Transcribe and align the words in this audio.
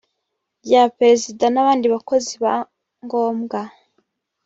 rya 0.65 0.83
perezida 0.97 1.45
n 1.49 1.55
abandi 1.63 1.85
bakozi 1.93 2.33
ba 2.43 2.55
ngombwa 3.03 3.59